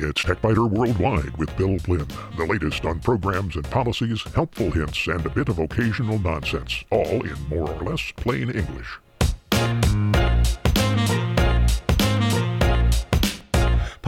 [0.00, 2.06] It's TechByter Worldwide with Bill Blinn.
[2.36, 7.26] The latest on programs and policies, helpful hints, and a bit of occasional nonsense, all
[7.26, 9.00] in more or less plain English.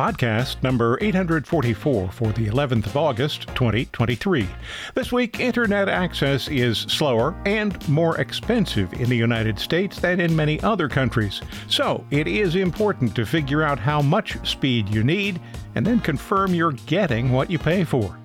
[0.01, 4.49] Podcast number 844 for the 11th of August, 2023.
[4.95, 10.35] This week, internet access is slower and more expensive in the United States than in
[10.35, 11.43] many other countries.
[11.69, 15.39] So, it is important to figure out how much speed you need
[15.75, 18.20] and then confirm you're getting what you pay for.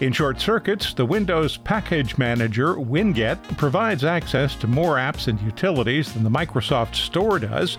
[0.00, 6.12] In short circuits, the Windows Package Manager Winget provides access to more apps and utilities
[6.12, 7.78] than the Microsoft Store does,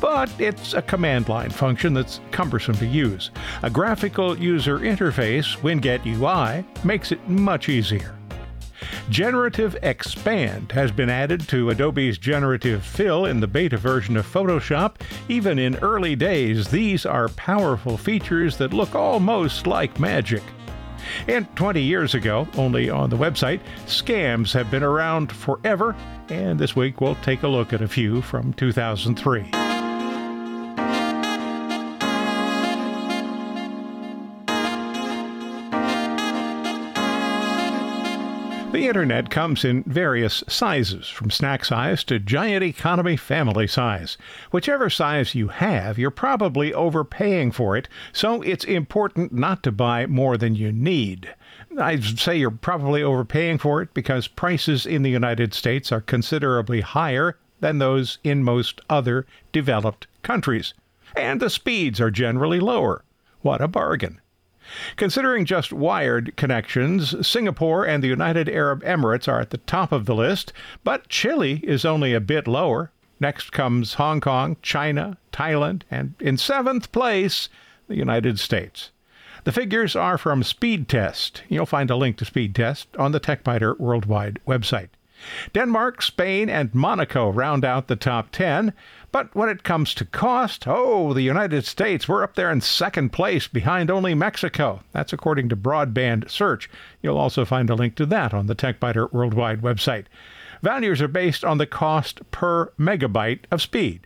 [0.00, 3.30] but it's a command line function that's cumbersome to use.
[3.62, 8.16] A graphical user interface, Winget UI, makes it much easier.
[9.08, 14.96] Generative Expand has been added to Adobe's Generative Fill in the beta version of Photoshop.
[15.28, 20.42] Even in early days, these are powerful features that look almost like magic.
[21.28, 25.96] And 20 years ago, only on the website, scams have been around forever,
[26.28, 29.65] and this week we'll take a look at a few from 2003.
[38.76, 44.18] The internet comes in various sizes, from snack size to giant economy family size.
[44.50, 50.04] Whichever size you have, you're probably overpaying for it, so it's important not to buy
[50.04, 51.34] more than you need.
[51.80, 56.82] I'd say you're probably overpaying for it because prices in the United States are considerably
[56.82, 60.74] higher than those in most other developed countries.
[61.16, 63.04] And the speeds are generally lower.
[63.40, 64.20] What a bargain!
[64.96, 70.06] Considering just wired connections, Singapore and the United Arab Emirates are at the top of
[70.06, 70.52] the list,
[70.84, 72.90] but Chile is only a bit lower.
[73.20, 77.48] Next comes Hong Kong, China, Thailand, and in seventh place,
[77.88, 78.90] the United States.
[79.44, 81.42] The figures are from Speedtest.
[81.48, 84.88] You'll find a link to Speedtest on the TechByter Worldwide website.
[85.54, 88.72] Denmark, Spain, and Monaco round out the top 10.
[89.12, 93.10] But when it comes to cost, oh, the United States, we're up there in second
[93.10, 94.82] place behind only Mexico.
[94.92, 96.68] That's according to Broadband Search.
[97.02, 100.06] You'll also find a link to that on the TechByter Worldwide website.
[100.62, 104.05] Values are based on the cost per megabyte of speed.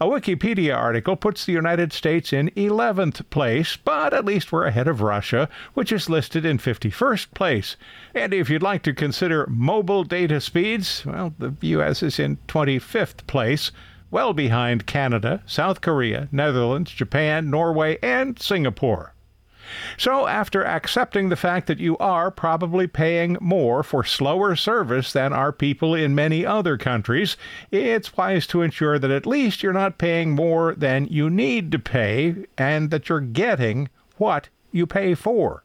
[0.00, 4.86] A Wikipedia article puts the United States in 11th place, but at least we're ahead
[4.86, 7.76] of Russia, which is listed in 51st place.
[8.14, 12.02] And if you'd like to consider mobile data speeds, well, the U.S.
[12.02, 13.72] is in 25th place,
[14.10, 19.14] well behind Canada, South Korea, Netherlands, Japan, Norway, and Singapore.
[19.96, 25.32] So, after accepting the fact that you are probably paying more for slower service than
[25.32, 27.36] are people in many other countries,
[27.70, 31.78] it's wise to ensure that at least you're not paying more than you need to
[31.78, 35.64] pay and that you're getting what you pay for.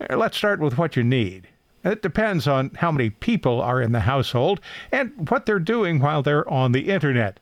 [0.00, 1.48] Uh, let's start with what you need.
[1.84, 4.60] It depends on how many people are in the household
[4.90, 7.38] and what they're doing while they're on the internet.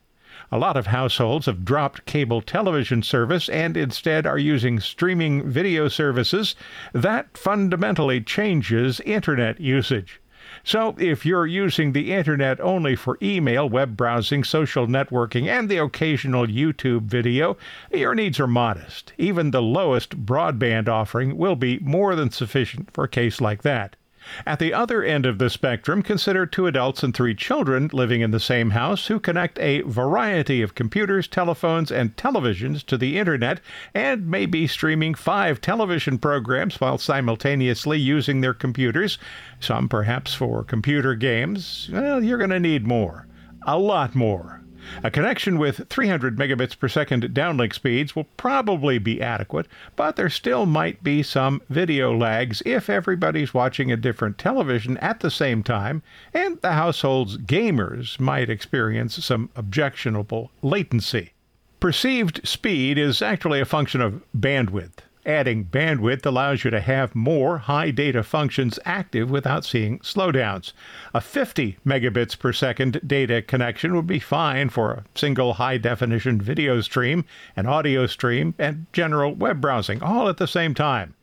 [0.53, 5.87] A lot of households have dropped cable television service and instead are using streaming video
[5.87, 6.55] services.
[6.93, 10.21] That fundamentally changes internet usage.
[10.63, 15.77] So, if you're using the internet only for email, web browsing, social networking, and the
[15.77, 17.57] occasional YouTube video,
[17.91, 19.11] your needs are modest.
[19.17, 23.95] Even the lowest broadband offering will be more than sufficient for a case like that.
[24.45, 28.31] At the other end of the spectrum, consider two adults and three children living in
[28.31, 33.59] the same house who connect a variety of computers, telephones, and televisions to the internet
[33.93, 39.17] and may be streaming five television programs while simultaneously using their computers,
[39.59, 41.89] some perhaps for computer games.
[41.91, 43.27] Well, you're going to need more.
[43.65, 44.62] A lot more.
[45.03, 50.29] A connection with 300 megabits per second downlink speeds will probably be adequate, but there
[50.29, 55.63] still might be some video lags if everybody's watching a different television at the same
[55.63, 61.33] time, and the household's gamers might experience some objectionable latency.
[61.79, 64.99] Perceived speed is actually a function of bandwidth.
[65.25, 70.73] Adding bandwidth allows you to have more high data functions active without seeing slowdowns.
[71.13, 76.41] A 50 megabits per second data connection would be fine for a single high definition
[76.41, 77.23] video stream,
[77.55, 81.13] an audio stream, and general web browsing, all at the same time.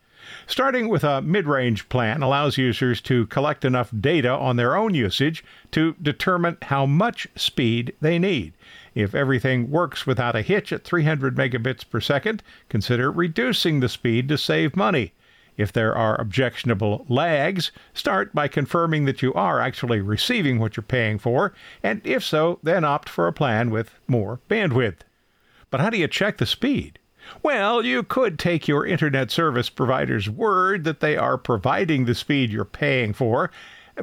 [0.46, 4.94] Starting with a mid range plan allows users to collect enough data on their own
[4.94, 8.54] usage to determine how much speed they need.
[8.94, 14.28] If everything works without a hitch at 300 megabits per second, consider reducing the speed
[14.28, 15.12] to save money.
[15.56, 20.82] If there are objectionable lags, start by confirming that you are actually receiving what you're
[20.82, 21.52] paying for,
[21.82, 25.00] and if so, then opt for a plan with more bandwidth.
[25.70, 26.98] But how do you check the speed?
[27.42, 32.50] Well, you could take your internet service provider's word that they are providing the speed
[32.50, 33.50] you're paying for,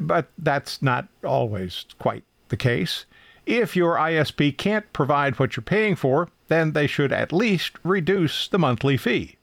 [0.00, 3.04] but that's not always quite the case.
[3.48, 8.46] If your ISP can't provide what you're paying for, then they should at least reduce
[8.46, 9.36] the monthly fee.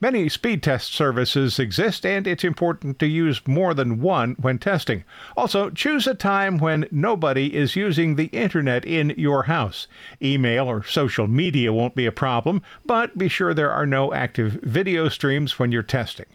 [0.00, 5.04] Many speed test services exist, and it's important to use more than one when testing.
[5.36, 9.88] Also, choose a time when nobody is using the internet in your house.
[10.22, 14.52] Email or social media won't be a problem, but be sure there are no active
[14.62, 16.26] video streams when you're testing.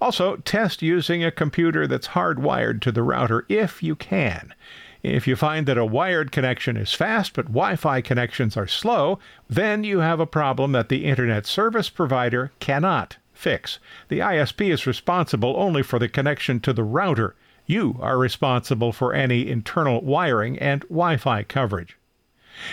[0.00, 4.54] Also, test using a computer that's hardwired to the router if you can.
[5.02, 9.18] If you find that a wired connection is fast but Wi Fi connections are slow,
[9.48, 13.80] then you have a problem that the Internet Service Provider cannot fix.
[14.08, 17.34] The ISP is responsible only for the connection to the router.
[17.66, 21.96] You are responsible for any internal wiring and Wi Fi coverage.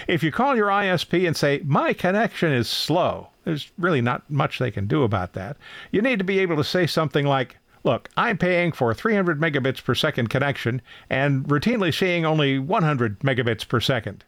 [0.07, 4.59] If you call your ISP and say, My connection is slow, there's really not much
[4.59, 5.57] they can do about that.
[5.91, 9.83] You need to be able to say something like, Look, I'm paying for 300 megabits
[9.83, 14.25] per second connection and routinely seeing only 100 megabits per second.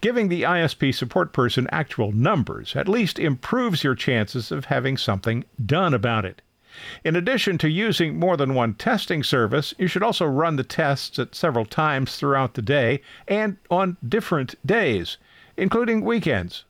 [0.00, 5.44] Giving the ISP support person actual numbers at least improves your chances of having something
[5.64, 6.40] done about it.
[7.04, 11.18] In addition to using more than one testing service, you should also run the tests
[11.18, 15.18] at several times throughout the day and on different days,
[15.56, 16.64] including weekends.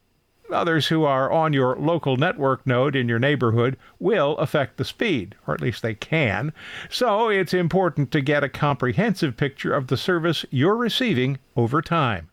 [0.51, 5.35] Others who are on your local network node in your neighborhood will affect the speed,
[5.47, 6.53] or at least they can.
[6.91, 12.31] So it's important to get a comprehensive picture of the service you're receiving over time.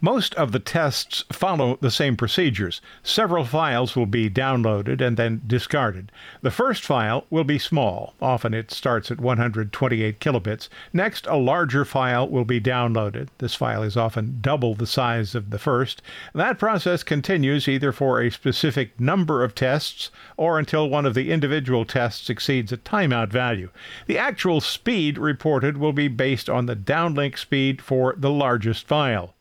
[0.00, 2.80] Most of the tests follow the same procedures.
[3.02, 6.10] Several files will be downloaded and then discarded.
[6.42, 10.68] The first file will be small, often it starts at 128 kilobits.
[10.92, 13.28] Next, a larger file will be downloaded.
[13.38, 16.02] This file is often double the size of the first.
[16.34, 21.30] That process continues either for a specific number of tests or until one of the
[21.30, 23.70] individual tests exceeds a timeout value.
[24.06, 29.35] The actual speed reported will be based on the downlink speed for the largest file.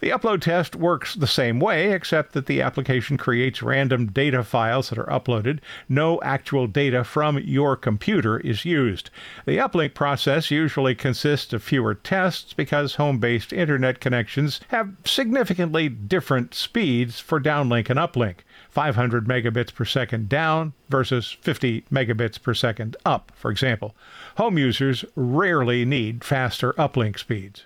[0.00, 4.88] The upload test works the same way, except that the application creates random data files
[4.88, 5.60] that are uploaded.
[5.88, 9.10] No actual data from your computer is used.
[9.46, 15.88] The uplink process usually consists of fewer tests because home based internet connections have significantly
[15.88, 18.38] different speeds for downlink and uplink.
[18.70, 23.94] 500 megabits per second down versus 50 megabits per second up, for example.
[24.36, 27.64] Home users rarely need faster uplink speeds.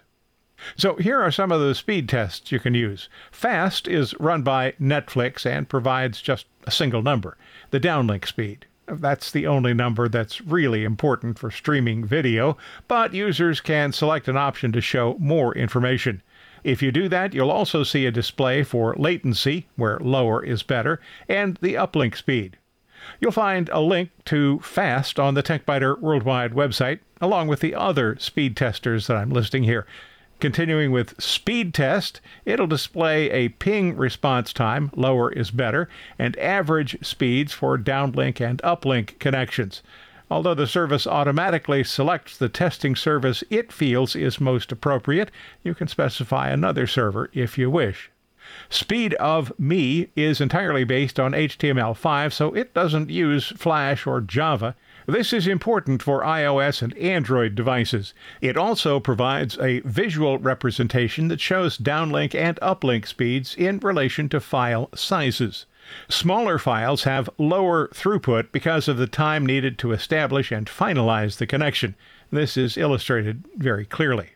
[0.76, 3.09] So here are some of the speed tests you can use.
[3.31, 7.37] Fast is run by Netflix and provides just a single number,
[7.70, 8.67] the downlink speed.
[8.87, 12.56] That's the only number that's really important for streaming video,
[12.88, 16.23] but users can select an option to show more information.
[16.64, 21.00] If you do that, you'll also see a display for latency, where lower is better,
[21.29, 22.59] and the uplink speed.
[23.20, 28.17] You'll find a link to FAST on the TechByter Worldwide website, along with the other
[28.19, 29.87] speed testers that I'm listing here.
[30.43, 36.99] Continuing with speed test, it'll display a ping response time, lower is better, and average
[37.00, 39.83] speeds for downlink and uplink connections.
[40.29, 45.31] Although the service automatically selects the testing service it feels is most appropriate,
[45.62, 48.11] you can specify another server if you wish.
[48.69, 54.75] Speed of Me is entirely based on HTML5, so it doesn't use Flash or Java.
[55.06, 58.14] This is important for iOS and Android devices.
[58.40, 64.40] It also provides a visual representation that shows downlink and uplink speeds in relation to
[64.40, 65.66] file sizes.
[66.09, 71.47] Smaller files have lower throughput because of the time needed to establish and finalize the
[71.47, 71.97] connection.
[72.30, 74.30] This is illustrated very clearly.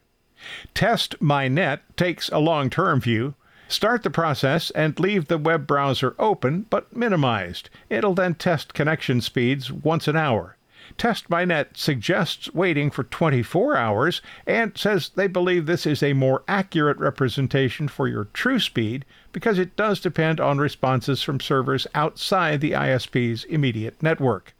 [0.74, 3.34] Test My Net takes a long term view.
[3.68, 7.70] Start the process and leave the web browser open but minimized.
[7.88, 10.55] It'll then test connection speeds once an hour.
[10.98, 16.98] TestMyNet suggests waiting for 24 hours and says they believe this is a more accurate
[16.98, 22.72] representation for your true speed because it does depend on responses from servers outside the
[22.72, 24.54] ISP's immediate network.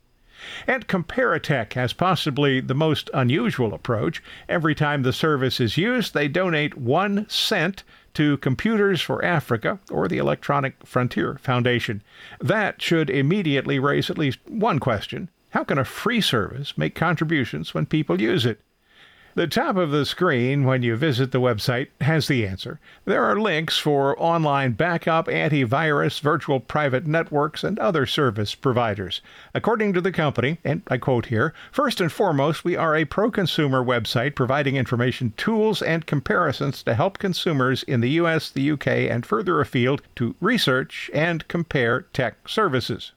[0.67, 4.23] And Comparitech has possibly the most unusual approach.
[4.49, 10.09] Every time the service is used, they donate one cent to Computers for Africa or
[10.09, 12.03] the Electronic Frontier Foundation.
[12.41, 17.73] That should immediately raise at least one question how can a free service make contributions
[17.73, 18.61] when people use it?
[19.37, 22.79] The top of the screen when you visit the website has the answer.
[23.07, 29.23] There are links for online backup, antivirus, virtual private networks, and other service providers.
[29.55, 33.31] According to the company, and I quote here First and foremost, we are a pro
[33.31, 38.89] consumer website providing information, tools, and comparisons to help consumers in the US, the UK,
[38.89, 43.13] and further afield to research and compare tech services.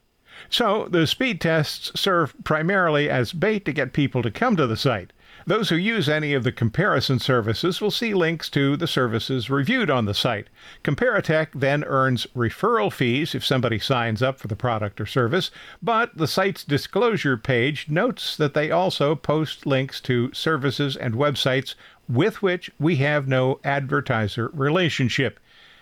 [0.48, 4.76] So, the speed tests serve primarily as bait to get people to come to the
[4.76, 5.12] site.
[5.46, 9.90] Those who use any of the comparison services will see links to the services reviewed
[9.90, 10.48] on the site.
[10.84, 15.50] Comparitech then earns referral fees if somebody signs up for the product or service,
[15.82, 21.74] but the site's disclosure page notes that they also post links to services and websites
[22.08, 25.40] with which we have no advertiser relationship.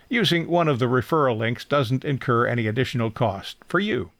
[0.09, 4.11] Using one of the referral links doesn't incur any additional cost for you.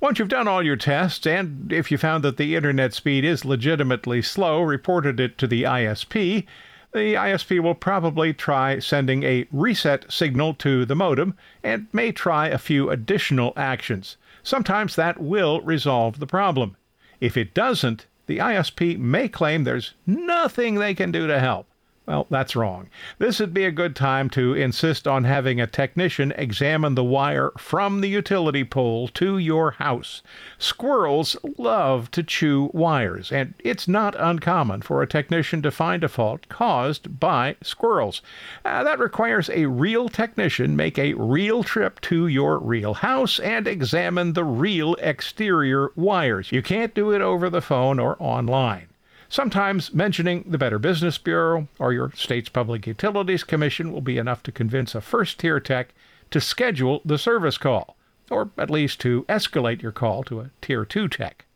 [0.00, 3.44] Once you've done all your tests, and if you found that the internet speed is
[3.44, 6.46] legitimately slow, reported it to the ISP,
[6.92, 12.48] the ISP will probably try sending a reset signal to the modem and may try
[12.48, 14.16] a few additional actions.
[14.42, 16.76] Sometimes that will resolve the problem.
[17.20, 21.66] If it doesn't, the ISP may claim there's nothing they can do to help.
[22.04, 22.88] Well, that's wrong.
[23.18, 27.52] This would be a good time to insist on having a technician examine the wire
[27.56, 30.20] from the utility pole to your house.
[30.58, 36.08] Squirrels love to chew wires, and it's not uncommon for a technician to find a
[36.08, 38.20] fault caused by squirrels.
[38.64, 43.68] Uh, that requires a real technician make a real trip to your real house and
[43.68, 46.50] examine the real exterior wires.
[46.50, 48.88] You can't do it over the phone or online.
[49.32, 54.42] Sometimes mentioning the Better Business Bureau or your state's Public Utilities Commission will be enough
[54.42, 55.94] to convince a first tier tech
[56.30, 57.96] to schedule the service call,
[58.30, 61.46] or at least to escalate your call to a tier 2 tech.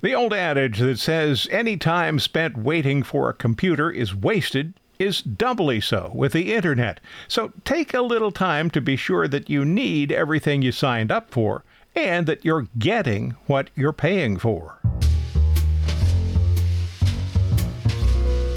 [0.00, 5.20] The old adage that says any time spent waiting for a computer is wasted is
[5.20, 7.00] doubly so with the internet.
[7.28, 11.30] So take a little time to be sure that you need everything you signed up
[11.30, 14.80] for and that you're getting what you're paying for.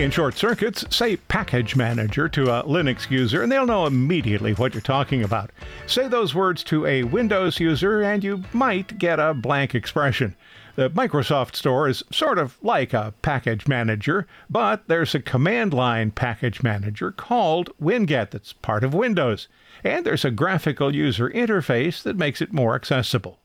[0.00, 4.72] In short circuits, say package manager to a Linux user and they'll know immediately what
[4.72, 5.50] you're talking about.
[5.86, 10.34] Say those words to a Windows user and you might get a blank expression.
[10.74, 16.12] The Microsoft Store is sort of like a package manager, but there's a command line
[16.12, 19.48] package manager called Winget that's part of Windows,
[19.84, 23.38] and there's a graphical user interface that makes it more accessible.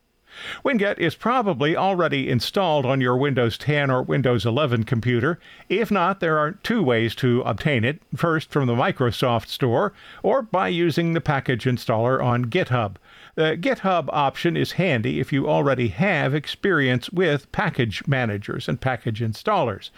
[0.64, 5.40] Winget is probably already installed on your Windows 10 or Windows 11 computer.
[5.70, 10.42] If not, there are two ways to obtain it first from the Microsoft Store, or
[10.42, 12.96] by using the package installer on GitHub.
[13.36, 19.20] The GitHub option is handy if you already have experience with package managers and package
[19.20, 19.90] installers.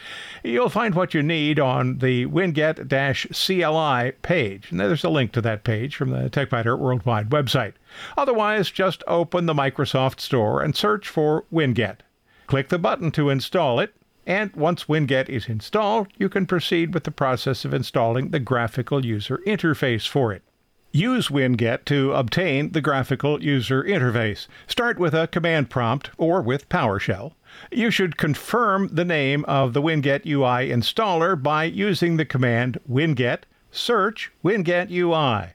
[0.43, 2.87] You'll find what you need on the winget
[3.31, 4.69] CLI page.
[4.71, 7.73] There's a link to that page from the TechByter Worldwide website.
[8.17, 11.97] Otherwise, just open the Microsoft Store and search for Winget.
[12.47, 13.93] Click the button to install it,
[14.25, 19.05] and once Winget is installed, you can proceed with the process of installing the graphical
[19.05, 20.43] user interface for it.
[20.91, 24.47] Use Winget to obtain the graphical user interface.
[24.67, 27.33] Start with a command prompt or with PowerShell.
[27.71, 33.41] You should confirm the name of the Winget UI installer by using the command winget
[33.69, 35.53] search winget UI.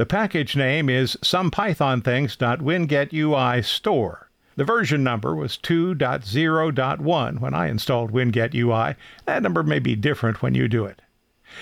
[0.00, 4.30] The package name is somepythonthings.wingetui store.
[4.56, 8.96] The version number was 2.0.1 when I installed WingetUI.
[9.26, 11.02] That number may be different when you do it.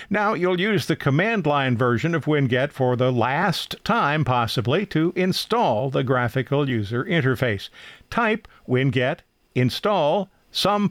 [0.09, 5.11] Now, you'll use the command line version of Winget for the last time, possibly, to
[5.17, 7.67] install the graphical user interface.
[8.09, 9.19] Type winget
[9.53, 10.87] install some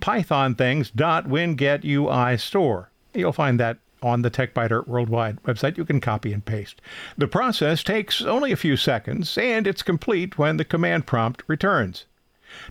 [2.36, 2.90] store.
[3.14, 5.76] You'll find that on the TechByter Worldwide website.
[5.76, 6.80] You can copy and paste.
[7.16, 12.04] The process takes only a few seconds, and it's complete when the command prompt returns.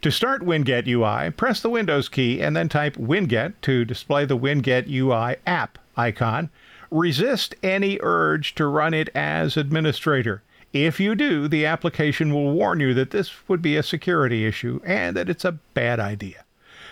[0.01, 4.38] To start Winget UI, press the Windows key and then type Winget to display the
[4.38, 6.50] Winget UI app icon.
[6.89, 10.41] Resist any urge to run it as administrator.
[10.74, 14.81] If you do, the application will warn you that this would be a security issue
[14.84, 16.43] and that it's a bad idea.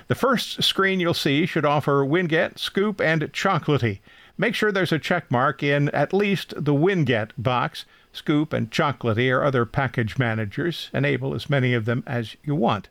[0.08, 4.00] The first screen you'll see should offer Winget, Scoop, and Chocolatey.
[4.38, 7.86] Make sure there's a check mark in at least the Winget box.
[8.12, 10.90] Scoop and Chocolatey are other package managers.
[10.94, 12.90] Enable as many of them as you want.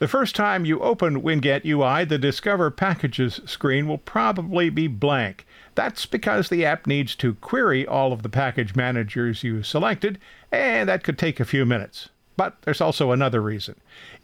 [0.00, 5.46] The first time you open Winget UI, the Discover Packages screen will probably be blank.
[5.74, 10.18] That's because the app needs to query all of the package managers you selected,
[10.50, 12.08] and that could take a few minutes.
[12.38, 13.74] But there's also another reason.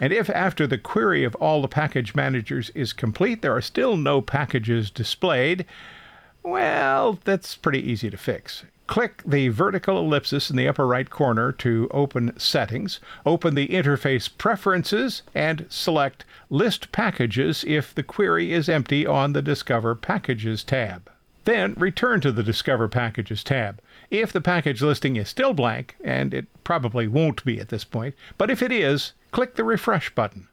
[0.01, 3.99] And if after the query of all the package managers is complete, there are still
[3.99, 5.67] no packages displayed,
[6.47, 8.65] well, that's pretty easy to fix.
[8.87, 13.01] Click the vertical ellipsis in the upper right corner to open Settings.
[13.27, 19.43] Open the Interface Preferences and select List Packages if the query is empty on the
[19.43, 21.11] Discover Packages tab.
[21.47, 23.81] Then return to the Discover Packages tab.
[24.09, 28.15] If the package listing is still blank, and it probably won't be at this point,
[28.39, 30.47] but if it is, click the Refresh button.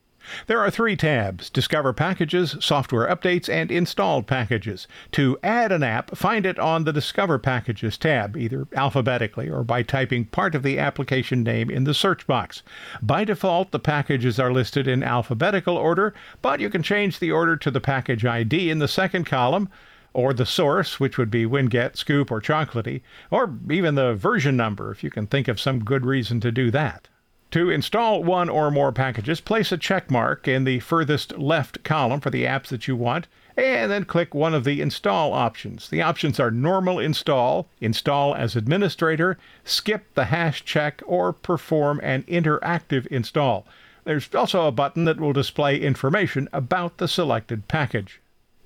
[0.47, 4.87] There are three tabs Discover Packages, Software Updates, and Installed Packages.
[5.13, 9.83] To add an app, find it on the Discover Packages tab, either alphabetically or by
[9.83, 12.63] typing part of the application name in the search box.
[13.01, 17.55] By default, the packages are listed in alphabetical order, but you can change the order
[17.57, 19.69] to the package ID in the second column
[20.13, 23.01] or the source, which would be Winget, Scoop, or Chocolatey,
[23.31, 26.71] or even the version number if you can think of some good reason to do
[26.71, 27.07] that.
[27.53, 32.19] To install one or more packages, place a check mark in the furthest left column
[32.19, 35.87] for the apps that you want, and then click one of the install options.
[35.87, 42.23] The options are Normal Install, Install as Administrator, Skip the hash check, or Perform an
[42.23, 43.67] Interactive Install.
[44.03, 48.19] There's also a button that will display information about the selected package.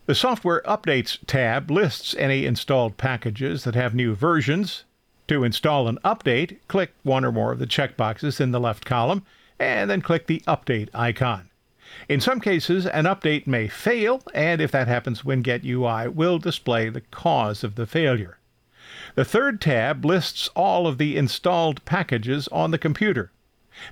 [0.06, 4.86] The Software Updates tab lists any installed packages that have new versions.
[5.28, 9.26] To install an update, click one or more of the checkboxes in the left column,
[9.60, 11.50] and then click the Update icon.
[12.08, 16.90] In some cases, an update may fail, and if that happens, Winget UI will display
[16.90, 18.38] the cause of the failure.
[19.16, 23.32] The third tab lists all of the installed packages on the computer.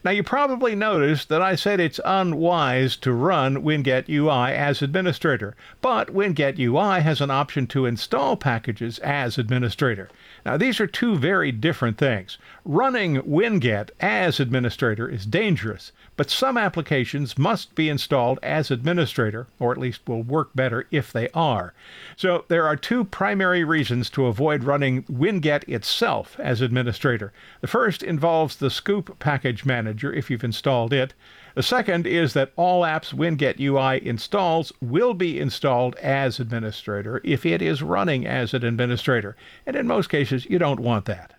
[0.04, 5.56] Now, you probably noticed that I said it's unwise to run Winget UI as administrator,
[5.82, 10.10] but Winget UI has an option to install packages as administrator.
[10.46, 12.38] Now, these are two very different things.
[12.64, 19.72] Running Winget as administrator is dangerous, but some applications must be installed as administrator, or
[19.72, 21.74] at least will work better if they are.
[22.16, 27.34] So, there are two primary reasons to avoid running Winget itself as administrator.
[27.62, 31.14] The first involves the Scoop package manager if you've installed it.
[31.56, 37.46] The second is that all apps Winget UI installs will be installed as administrator if
[37.46, 39.36] it is running as an administrator,
[39.66, 41.34] and in most cases you don't want that.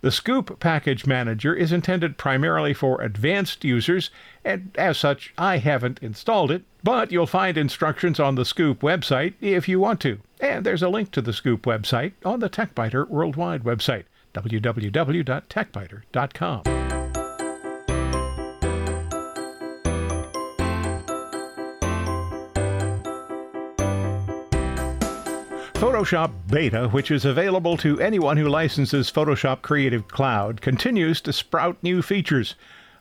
[0.00, 4.10] The Scoop Package Manager is intended primarily for advanced users,
[4.44, 9.32] and as such, I haven't installed it, but you'll find instructions on the Scoop website
[9.40, 10.18] if you want to.
[10.40, 17.03] And there's a link to the Scoop website on the TechByter Worldwide website, www.techbyter.com.
[25.84, 31.76] Photoshop Beta, which is available to anyone who licenses Photoshop Creative Cloud, continues to sprout
[31.82, 32.54] new features.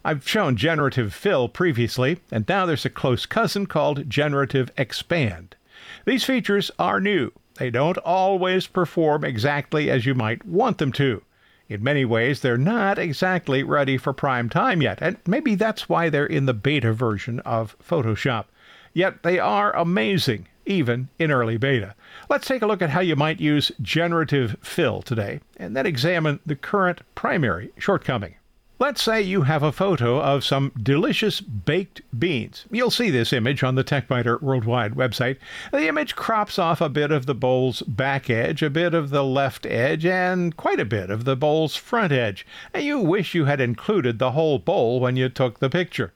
[0.03, 5.55] I've shown Generative Fill previously, and now there's a close cousin called Generative Expand.
[6.03, 7.31] These features are new.
[7.57, 11.23] They don't always perform exactly as you might want them to.
[11.69, 16.09] In many ways, they're not exactly ready for prime time yet, and maybe that's why
[16.09, 18.47] they're in the beta version of Photoshop.
[18.93, 21.95] Yet they are amazing, even in early beta.
[22.29, 26.39] Let's take a look at how you might use generative fill today, and then examine
[26.45, 28.35] the current primary shortcoming.
[28.79, 32.65] Let's say you have a photo of some delicious baked beans.
[32.69, 35.37] You'll see this image on the TechByter Worldwide website.
[35.71, 39.23] The image crops off a bit of the bowl's back edge, a bit of the
[39.23, 42.45] left edge, and quite a bit of the bowl's front edge.
[42.77, 46.11] You wish you had included the whole bowl when you took the picture.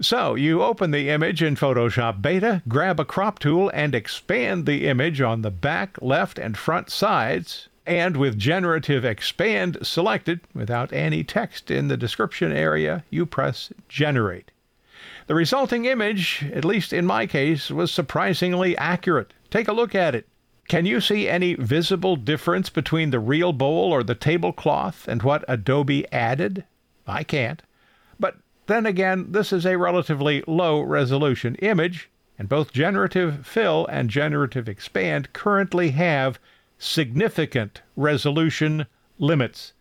[0.00, 4.86] So you open the image in Photoshop Beta, grab a crop tool, and expand the
[4.86, 7.68] image on the back, left, and front sides.
[7.86, 14.50] And with Generative Expand selected, without any text in the description area, you press Generate.
[15.28, 19.32] The resulting image, at least in my case, was surprisingly accurate.
[19.50, 20.26] Take a look at it.
[20.68, 25.44] Can you see any visible difference between the real bowl or the tablecloth and what
[25.48, 26.64] Adobe added?
[27.06, 27.62] I can't.
[28.66, 34.68] Then again, this is a relatively low resolution image, and both Generative Fill and Generative
[34.68, 36.40] Expand currently have
[36.78, 38.86] significant resolution
[39.18, 39.72] limits.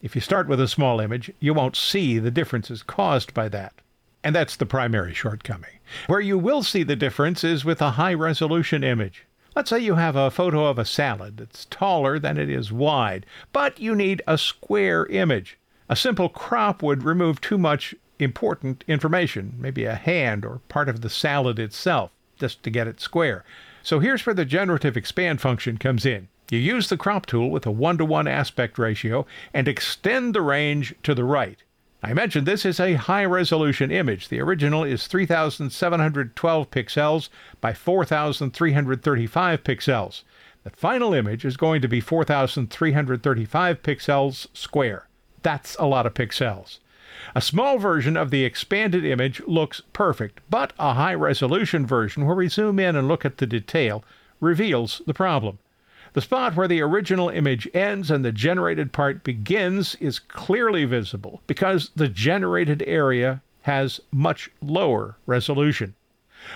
[0.00, 3.74] If you start with a small image, you won't see the differences caused by that.
[4.22, 5.78] And that's the primary shortcoming.
[6.06, 9.26] Where you will see the difference is with a high resolution image.
[9.56, 13.26] Let's say you have a photo of a salad that's taller than it is wide,
[13.52, 15.58] but you need a square image.
[15.88, 21.00] A simple crop would remove too much important information, maybe a hand or part of
[21.00, 23.44] the salad itself, just to get it square.
[23.82, 26.28] So here's where the generative expand function comes in.
[26.50, 30.42] You use the crop tool with a 1 to 1 aspect ratio and extend the
[30.42, 31.62] range to the right.
[32.02, 34.28] I mentioned this is a high resolution image.
[34.28, 37.28] The original is 3712 pixels
[37.60, 40.22] by 4335 pixels.
[40.64, 45.06] The final image is going to be 4335 pixels square.
[45.42, 46.78] That's a lot of pixels.
[47.34, 52.36] A small version of the expanded image looks perfect, but a high resolution version where
[52.36, 54.04] we zoom in and look at the detail
[54.40, 55.58] reveals the problem.
[56.12, 61.40] The spot where the original image ends and the generated part begins is clearly visible
[61.46, 65.94] because the generated area has much lower resolution.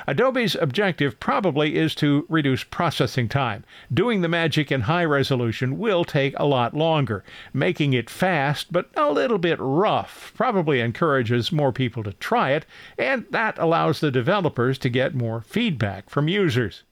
[0.06, 3.64] Adobe's objective probably is to reduce processing time.
[3.92, 7.22] Doing the magic in high resolution will take a lot longer.
[7.52, 12.64] Making it fast but a little bit rough probably encourages more people to try it,
[12.98, 16.84] and that allows the developers to get more feedback from users.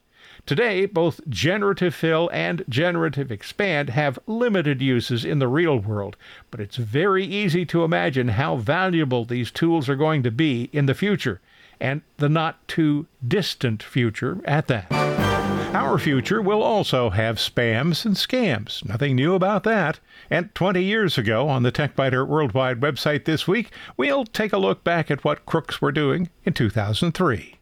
[0.45, 6.17] Today, both generative fill and generative expand have limited uses in the real world,
[6.51, 10.87] but it's very easy to imagine how valuable these tools are going to be in
[10.87, 11.41] the future,
[11.83, 14.87] and the not too distant future at that.
[15.75, 18.87] Our future will also have spams and scams.
[18.87, 19.99] Nothing new about that.
[20.31, 24.85] And 20 years ago, on the TechByter Worldwide website this week, we'll take a look
[24.85, 27.57] back at what crooks were doing in 2003.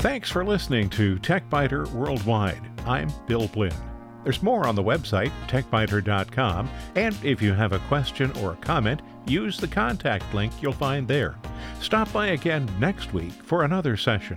[0.00, 2.60] Thanks for listening to TechByter Worldwide.
[2.86, 3.89] I'm Bill Blinn.
[4.24, 9.00] There's more on the website, techbyter.com, and if you have a question or a comment,
[9.26, 11.36] use the contact link you'll find there.
[11.80, 14.36] Stop by again next week for another session.